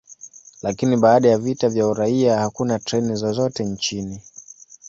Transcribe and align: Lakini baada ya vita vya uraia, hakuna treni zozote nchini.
Lakini 0.61 0.97
baada 0.97 1.29
ya 1.29 1.37
vita 1.37 1.69
vya 1.69 1.87
uraia, 1.87 2.37
hakuna 2.39 2.79
treni 2.79 3.15
zozote 3.15 3.63
nchini. 3.65 4.21